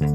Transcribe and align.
What's 0.00 0.08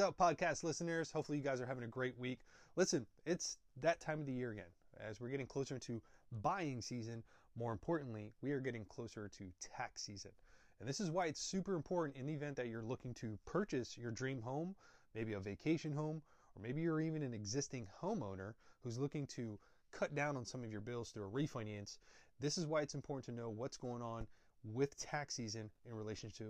up, 0.00 0.18
podcast 0.18 0.64
listeners? 0.64 1.12
Hopefully, 1.12 1.38
you 1.38 1.44
guys 1.44 1.60
are 1.60 1.66
having 1.66 1.84
a 1.84 1.88
great 1.88 2.18
week. 2.18 2.40
Listen, 2.74 3.06
it's 3.24 3.58
that 3.80 4.00
time 4.00 4.18
of 4.18 4.26
the 4.26 4.32
year 4.32 4.50
again. 4.50 4.64
As 4.98 5.20
we're 5.20 5.28
getting 5.28 5.46
closer 5.46 5.78
to 5.78 6.02
buying 6.42 6.82
season, 6.82 7.22
more 7.56 7.70
importantly, 7.70 8.32
we 8.42 8.50
are 8.50 8.58
getting 8.58 8.84
closer 8.86 9.30
to 9.38 9.44
tax 9.60 10.02
season. 10.02 10.32
And 10.80 10.88
this 10.88 10.98
is 10.98 11.12
why 11.12 11.26
it's 11.26 11.40
super 11.40 11.76
important 11.76 12.16
in 12.16 12.26
the 12.26 12.34
event 12.34 12.56
that 12.56 12.66
you're 12.66 12.82
looking 12.82 13.14
to 13.14 13.38
purchase 13.46 13.96
your 13.96 14.10
dream 14.10 14.42
home, 14.42 14.74
maybe 15.14 15.34
a 15.34 15.40
vacation 15.40 15.92
home, 15.92 16.20
or 16.56 16.62
maybe 16.62 16.80
you're 16.80 17.00
even 17.00 17.22
an 17.22 17.32
existing 17.32 17.86
homeowner 18.02 18.54
who's 18.82 18.98
looking 18.98 19.24
to 19.28 19.56
cut 19.92 20.16
down 20.16 20.36
on 20.36 20.44
some 20.44 20.64
of 20.64 20.72
your 20.72 20.80
bills 20.80 21.10
through 21.10 21.26
a 21.26 21.30
refinance. 21.30 21.98
This 22.40 22.58
is 22.58 22.66
why 22.66 22.82
it's 22.82 22.94
important 22.94 23.24
to 23.26 23.42
know 23.42 23.50
what's 23.50 23.76
going 23.76 24.02
on 24.02 24.26
with 24.64 24.96
tax 24.96 25.34
season 25.34 25.70
in 25.86 25.94
relation 25.94 26.30
to, 26.30 26.44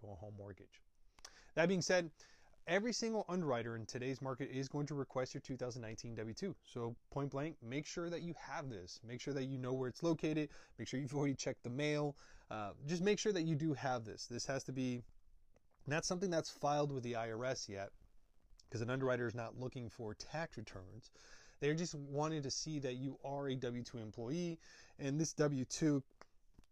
to 0.00 0.06
a 0.10 0.14
home 0.14 0.34
mortgage. 0.38 0.80
That 1.54 1.68
being 1.68 1.82
said, 1.82 2.10
Every 2.66 2.94
single 2.94 3.26
underwriter 3.28 3.76
in 3.76 3.84
today's 3.84 4.22
market 4.22 4.48
is 4.50 4.68
going 4.68 4.86
to 4.86 4.94
request 4.94 5.34
your 5.34 5.42
2019 5.42 6.16
W2. 6.16 6.54
So, 6.64 6.96
point 7.10 7.30
blank, 7.30 7.56
make 7.62 7.84
sure 7.84 8.08
that 8.08 8.22
you 8.22 8.34
have 8.38 8.70
this. 8.70 9.00
Make 9.06 9.20
sure 9.20 9.34
that 9.34 9.44
you 9.44 9.58
know 9.58 9.74
where 9.74 9.90
it's 9.90 10.02
located. 10.02 10.48
Make 10.78 10.88
sure 10.88 10.98
you've 10.98 11.14
already 11.14 11.34
checked 11.34 11.62
the 11.62 11.68
mail. 11.68 12.16
Uh, 12.50 12.70
just 12.86 13.02
make 13.02 13.18
sure 13.18 13.34
that 13.34 13.42
you 13.42 13.54
do 13.54 13.74
have 13.74 14.06
this. 14.06 14.26
This 14.26 14.46
has 14.46 14.64
to 14.64 14.72
be 14.72 15.02
not 15.86 16.06
something 16.06 16.30
that's 16.30 16.48
filed 16.48 16.90
with 16.90 17.02
the 17.02 17.12
IRS 17.12 17.68
yet, 17.68 17.90
because 18.66 18.80
an 18.80 18.88
underwriter 18.88 19.26
is 19.26 19.34
not 19.34 19.60
looking 19.60 19.90
for 19.90 20.14
tax 20.14 20.56
returns. 20.56 21.10
They're 21.60 21.74
just 21.74 21.94
wanting 21.94 22.42
to 22.42 22.50
see 22.50 22.78
that 22.80 22.94
you 22.94 23.18
are 23.24 23.48
a 23.48 23.54
W 23.54 23.82
2 23.82 23.98
employee, 23.98 24.58
and 24.98 25.20
this 25.20 25.32
W 25.32 25.64
2 25.64 26.02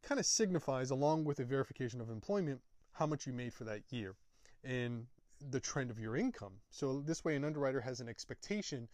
kind 0.02 0.18
of 0.18 0.27
signifies, 0.27 0.91
along 0.91 1.24
with 1.24 1.41
a 1.41 1.45
verification 1.45 2.00
of 2.00 2.10
employment, 2.10 2.60
how 2.92 3.06
much 3.06 3.27
you 3.27 3.32
made 3.32 3.55
for 3.55 3.64
that 3.64 3.83
year. 3.91 4.14
And 4.64 5.06
the 5.50 5.60
trend 5.60 5.91
of 5.91 5.98
your 5.98 6.16
income. 6.16 6.53
So 6.70 7.00
this 7.00 7.25
way, 7.25 7.36
an 7.36 7.44
underwriter 7.44 7.80
has 7.80 8.00
an 8.00 8.08
expectation 8.08 8.88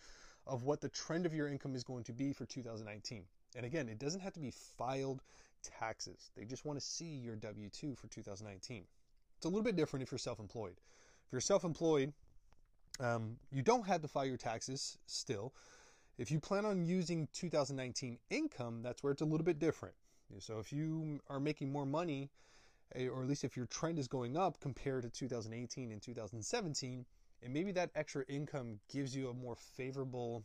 of 0.46 0.64
what 0.64 0.80
the 0.80 0.88
trend 0.88 1.26
of 1.26 1.34
your 1.34 1.48
income 1.48 1.74
is 1.74 1.84
going 1.84 2.04
to 2.04 2.12
be 2.12 2.32
for 2.32 2.46
2019. 2.46 3.24
And 3.56 3.66
again, 3.66 3.88
it 3.88 3.98
doesn't 3.98 4.20
have 4.20 4.32
to 4.34 4.40
be 4.40 4.50
filed 4.50 5.22
taxes. 5.62 6.30
They 6.36 6.44
just 6.44 6.64
want 6.64 6.78
to 6.78 6.84
see 6.84 7.16
your 7.16 7.36
W 7.36 7.68
2 7.68 7.94
for 7.94 8.08
2019. 8.08 8.84
It's 9.36 9.44
a 9.44 9.48
little 9.48 9.62
bit 9.62 9.76
different 9.76 10.02
if 10.02 10.10
you're 10.10 10.18
self 10.18 10.40
employed. 10.40 10.76
If 11.26 11.32
you're 11.32 11.40
self 11.40 11.64
employed, 11.64 12.12
um, 13.00 13.36
you 13.50 13.62
don't 13.62 13.86
have 13.86 14.02
to 14.02 14.08
file 14.08 14.26
your 14.26 14.36
taxes 14.36 14.98
still. 15.06 15.52
If 16.18 16.32
you 16.32 16.40
plan 16.40 16.64
on 16.64 16.84
using 16.84 17.28
2019 17.32 18.18
income, 18.28 18.82
that's 18.82 19.04
where 19.04 19.12
it's 19.12 19.22
a 19.22 19.24
little 19.24 19.44
bit 19.44 19.60
different. 19.60 19.94
So 20.40 20.58
if 20.58 20.72
you 20.72 21.20
are 21.30 21.38
making 21.38 21.70
more 21.70 21.86
money 21.86 22.30
eh, 22.96 23.06
or 23.06 23.22
at 23.22 23.28
least 23.28 23.44
if 23.44 23.56
your 23.56 23.66
trend 23.66 24.00
is 24.00 24.08
going 24.08 24.36
up 24.36 24.58
compared 24.60 25.04
to 25.04 25.10
2018 25.10 25.92
and 25.92 26.02
2017, 26.02 27.06
and 27.42 27.54
maybe 27.54 27.70
that 27.72 27.90
extra 27.94 28.24
income 28.28 28.80
gives 28.92 29.14
you 29.14 29.28
a 29.28 29.34
more 29.34 29.54
favorable 29.54 30.44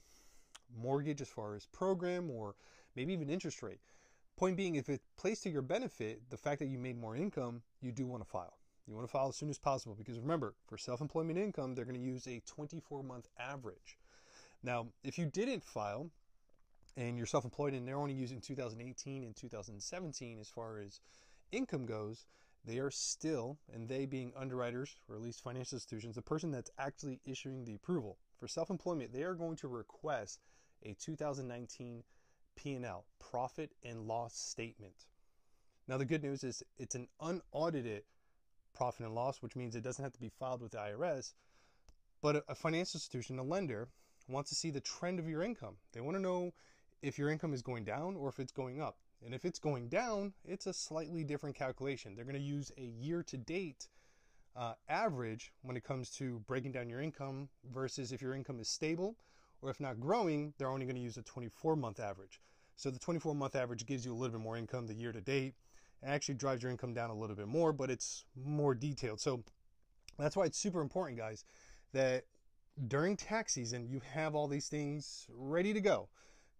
mortgage 0.78 1.22
as 1.22 1.28
far 1.28 1.56
as 1.56 1.66
program 1.66 2.30
or 2.30 2.56
maybe 2.96 3.12
even 3.14 3.30
interest 3.30 3.64
rate. 3.64 3.80
Point 4.38 4.58
being, 4.58 4.76
if 4.76 4.90
it 4.90 5.02
plays 5.18 5.40
to 5.42 5.50
your 5.50 5.64
benefit, 5.64 6.22
the 6.30 6.38
fact 6.38 6.60
that 6.60 6.68
you 6.68 6.78
made 6.78 6.98
more 7.00 7.16
income, 7.16 7.64
you 7.82 7.92
do 7.92 8.06
want 8.06 8.24
to 8.24 8.30
file. 8.30 8.58
You 8.88 8.94
want 8.94 9.08
to 9.08 9.12
file 9.12 9.30
as 9.30 9.38
soon 9.38 9.50
as 9.50 9.58
possible 9.58 9.96
because 9.96 10.20
remember, 10.20 10.54
for 10.68 10.78
self 10.78 11.02
employment 11.02 11.40
income, 11.40 11.74
they're 11.74 11.86
going 11.86 12.00
to 12.00 12.06
use 12.06 12.28
a 12.28 12.42
24 12.46 13.02
month 13.02 13.28
average. 13.40 13.98
Now, 14.64 14.88
if 15.04 15.18
you 15.18 15.26
didn't 15.26 15.64
file 15.64 16.10
and 16.96 17.18
you're 17.18 17.28
self 17.28 17.44
employed 17.44 17.74
and 17.74 17.88
they're 17.88 17.98
only 17.98 18.14
using 18.14 18.40
2018 18.40 19.24
and 19.24 19.36
2017 19.36 20.40
as 20.40 20.48
far 20.48 20.80
as 20.80 21.02
income 21.52 21.86
goes, 21.86 22.26
they 22.66 22.80
are 22.80 22.92
still, 22.92 23.58
and 23.74 23.90
they 23.90 24.06
being 24.06 24.32
underwriters 24.38 24.96
or 25.10 25.16
at 25.16 25.22
least 25.22 25.44
financial 25.44 25.76
institutions, 25.76 26.16
the 26.16 26.22
person 26.22 26.50
that's 26.50 26.72
actually 26.80 27.20
issuing 27.26 27.66
the 27.66 27.76
approval. 27.76 28.18
For 28.40 28.48
self-employment, 28.48 29.12
they 29.12 29.24
are 29.24 29.34
going 29.34 29.58
to 29.58 29.68
request 29.68 30.40
a 30.84 30.94
2019 30.94 32.04
P&L, 32.56 33.06
profit 33.20 33.72
and 33.84 34.08
loss 34.08 34.38
statement. 34.38 35.08
Now 35.88 35.98
the 35.98 36.06
good 36.06 36.24
news 36.24 36.44
is 36.44 36.64
it's 36.78 36.96
an 36.96 37.10
unaudited 37.20 38.04
profit 38.74 39.06
and 39.06 39.16
loss, 39.16 39.42
which 39.42 39.56
means 39.56 39.76
it 39.76 39.84
doesn't 39.84 40.04
have 40.04 40.14
to 40.14 40.22
be 40.22 40.32
filed 40.40 40.62
with 40.62 40.72
the 40.72 40.78
IRS, 40.78 41.34
but 42.22 42.46
a 42.48 42.56
financial 42.56 42.98
institution, 42.98 43.40
a 43.40 43.44
lender, 43.44 43.90
wants 44.28 44.50
to 44.50 44.56
see 44.56 44.72
the 44.72 44.82
trend 44.82 45.20
of 45.20 45.28
your 45.28 45.44
income. 45.44 45.76
They 45.92 46.02
want 46.02 46.18
to 46.18 46.22
know 46.22 46.54
if 47.02 47.18
your 47.18 47.30
income 47.30 47.54
is 47.54 47.62
going 47.62 47.84
down 47.84 48.16
or 48.16 48.30
if 48.30 48.40
it's 48.40 48.52
going 48.52 48.82
up. 48.82 48.98
And 49.26 49.34
if 49.34 49.46
it's 49.46 49.60
going 49.60 49.88
down, 49.90 50.34
it's 50.46 50.68
a 50.68 50.74
slightly 50.74 51.24
different 51.24 51.56
calculation. 51.56 52.16
They're 52.16 52.26
going 52.26 52.36
to 52.36 52.42
use 52.42 52.72
a 52.78 52.84
year 52.84 53.24
to 53.24 53.38
date 53.38 53.88
uh, 54.56 54.74
average 54.90 55.52
when 55.62 55.78
it 55.78 55.84
comes 55.84 56.10
to 56.12 56.40
breaking 56.48 56.72
down 56.74 56.90
your 56.90 57.02
income 57.02 57.50
versus 57.74 58.12
if 58.12 58.22
your 58.22 58.36
income 58.36 58.60
is 58.60 58.68
stable 58.68 59.16
or 59.62 59.70
if 59.70 59.80
not 59.80 60.00
growing, 60.00 60.54
they're 60.58 60.70
only 60.70 60.86
going 60.86 60.96
to 60.96 61.02
use 61.02 61.18
a 61.18 61.24
24 61.24 61.76
month 61.76 62.00
average. 62.00 62.42
So 62.76 62.90
the 62.90 63.00
24 63.00 63.34
month 63.34 63.56
average 63.56 63.86
gives 63.86 64.06
you 64.06 64.12
a 64.12 64.16
little 64.16 64.38
bit 64.38 64.44
more 64.44 64.58
income 64.58 64.88
the 64.88 64.94
year 64.94 65.12
to 65.12 65.22
date. 65.22 65.56
It 66.02 66.08
actually 66.08 66.36
drives 66.36 66.62
your 66.62 66.72
income 66.72 66.94
down 66.94 67.10
a 67.10 67.16
little 67.16 67.36
bit 67.36 67.48
more, 67.48 67.72
but 67.72 67.90
it's 67.90 68.26
more 68.36 68.76
detailed. 68.76 69.22
So 69.22 69.44
that's 70.20 70.36
why 70.36 70.46
it's 70.46 70.58
super 70.58 70.82
important, 70.82 71.18
guys, 71.18 71.46
that 71.94 72.26
during 72.88 73.16
tax 73.16 73.54
season, 73.54 73.88
you 73.88 74.02
have 74.14 74.36
all 74.36 74.48
these 74.48 74.68
things 74.68 75.28
ready 75.30 75.74
to 75.74 75.82
go. 75.82 76.10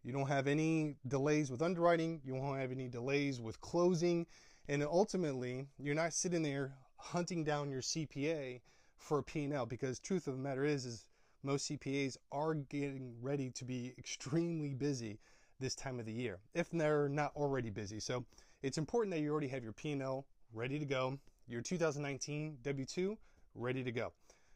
You 0.04 0.12
don't 0.12 0.28
have 0.28 0.48
any 0.48 0.98
delays 1.08 1.50
with 1.50 1.62
underwriting. 1.62 2.22
You 2.24 2.36
won't 2.36 2.60
have 2.60 2.72
any 2.72 2.88
delays 2.88 3.40
with 3.40 3.60
closing. 3.62 4.28
And 4.68 4.84
ultimately, 4.84 5.68
you're 5.78 5.96
not 5.96 6.14
sitting 6.14 6.44
there 6.44 6.74
hunting 6.98 7.44
down 7.44 7.70
your 7.70 7.82
CPA 7.82 8.62
for 8.98 9.20
a 9.20 9.24
P&L 9.24 9.66
because 9.66 10.00
truth 10.00 10.28
of 10.28 10.36
the 10.36 10.42
matter 10.42 10.64
is, 10.64 10.86
is 10.86 11.06
most 11.42 11.70
CPAs 11.70 12.18
are 12.32 12.54
getting 12.54 13.16
ready 13.22 13.50
to 13.52 13.66
be 13.66 13.94
extremely 13.98 14.74
busy 14.74 15.20
this 15.60 15.76
time 15.76 16.00
of 16.00 16.06
the 16.06 16.14
year, 16.14 16.40
if 16.54 16.70
they're 16.72 17.10
not 17.10 17.32
already 17.36 17.70
busy. 17.70 18.00
So 18.00 18.26
it's 18.62 18.78
important 18.78 19.14
that 19.16 19.22
you 19.22 19.32
already 19.32 19.50
have 19.50 19.64
your 19.64 19.74
P&L 19.74 20.26
ready 20.54 20.80
to 20.80 20.86
go, 20.86 21.20
your 21.48 21.62
2019 21.62 22.58
W2 22.64 23.18
ready 23.56 23.84
to 23.84 23.92
go. 23.92 24.14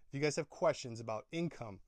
If 0.08 0.14
you 0.14 0.22
guys 0.22 0.38
have 0.38 0.50
questions 0.50 1.02
about 1.02 1.26
income, 1.34 1.80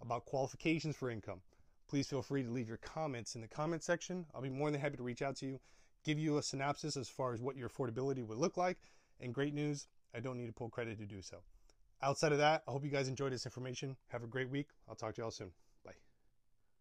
about 0.00 0.24
qualifications 0.24 0.96
for 0.96 1.10
income, 1.10 1.40
please 1.88 2.08
feel 2.08 2.22
free 2.22 2.42
to 2.42 2.50
leave 2.50 2.66
your 2.66 2.78
comments 2.78 3.36
in 3.36 3.40
the 3.40 3.46
comment 3.46 3.84
section. 3.84 4.26
I'll 4.34 4.42
be 4.42 4.50
more 4.50 4.70
than 4.72 4.80
happy 4.80 4.96
to 4.96 5.02
reach 5.04 5.22
out 5.22 5.36
to 5.36 5.46
you, 5.46 5.60
give 6.04 6.18
you 6.18 6.38
a 6.38 6.42
synopsis 6.42 6.96
as 6.96 7.08
far 7.08 7.32
as 7.32 7.40
what 7.40 7.56
your 7.56 7.68
affordability 7.68 8.26
would 8.26 8.38
look 8.38 8.56
like. 8.56 8.78
And 9.20 9.32
great 9.32 9.54
news, 9.54 9.86
I 10.12 10.18
don't 10.18 10.36
need 10.36 10.46
to 10.46 10.52
pull 10.52 10.68
credit 10.68 10.98
to 10.98 11.06
do 11.06 11.22
so. 11.22 11.38
Outside 12.02 12.32
of 12.32 12.38
that, 12.38 12.62
I 12.66 12.70
hope 12.72 12.84
you 12.84 12.90
guys 12.90 13.08
enjoyed 13.08 13.32
this 13.32 13.46
information. 13.46 13.96
Have 14.08 14.24
a 14.24 14.28
great 14.28 14.50
week. 14.50 14.68
I'll 14.88 14.96
talk 14.96 15.14
to 15.14 15.22
y'all 15.22 15.30
soon. 15.30 15.52